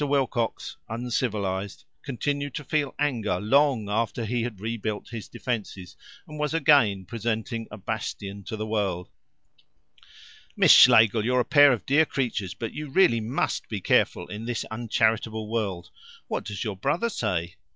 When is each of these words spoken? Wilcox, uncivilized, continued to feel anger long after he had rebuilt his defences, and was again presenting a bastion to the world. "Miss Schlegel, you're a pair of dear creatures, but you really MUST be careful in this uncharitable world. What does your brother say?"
Wilcox, 0.03 0.77
uncivilized, 0.89 1.85
continued 2.01 2.55
to 2.55 2.63
feel 2.63 2.95
anger 2.97 3.39
long 3.39 3.87
after 3.87 4.25
he 4.25 4.41
had 4.41 4.59
rebuilt 4.59 5.09
his 5.09 5.27
defences, 5.27 5.95
and 6.27 6.39
was 6.39 6.55
again 6.55 7.05
presenting 7.05 7.67
a 7.69 7.77
bastion 7.77 8.43
to 8.45 8.57
the 8.57 8.65
world. 8.65 9.09
"Miss 10.57 10.71
Schlegel, 10.71 11.23
you're 11.23 11.41
a 11.41 11.45
pair 11.45 11.71
of 11.71 11.85
dear 11.85 12.07
creatures, 12.07 12.55
but 12.55 12.73
you 12.73 12.89
really 12.89 13.19
MUST 13.21 13.69
be 13.69 13.79
careful 13.79 14.25
in 14.27 14.45
this 14.45 14.65
uncharitable 14.71 15.47
world. 15.47 15.91
What 16.27 16.45
does 16.45 16.63
your 16.63 16.77
brother 16.77 17.09
say?" 17.09 17.57